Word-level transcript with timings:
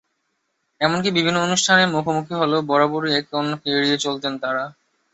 এমনকি 0.81 1.09
বিভিন্ন 1.11 1.37
অনুষ্ঠানে 1.39 1.83
মুখোমুখি 1.87 2.33
হলেও 2.35 2.67
বরাবরই 2.69 3.11
একে 3.13 3.33
অন্যকে 3.35 3.67
এড়িয়ে 3.71 3.97
চলতেন 3.97 4.33
তাঁরা। 4.37 4.63